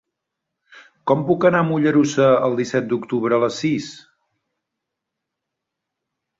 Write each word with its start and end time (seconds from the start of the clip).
Com 1.11 1.21
puc 1.27 1.45
anar 1.49 1.61
a 1.65 1.67
Mollerussa 1.67 2.31
el 2.47 2.57
disset 2.61 2.89
d'octubre 2.95 3.39
a 3.39 3.41
les 3.47 3.61
sis? 3.61 3.93